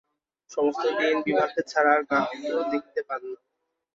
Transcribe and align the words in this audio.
সমস্ত 0.51 0.83
দিন 0.99 1.15
বিভাকে 1.25 1.61
ছাড়া 1.71 1.91
আর 1.95 2.03
কাহাকেও 2.09 2.59
দেখিতে 2.71 3.01
পান 3.07 3.21
না। 3.25 3.39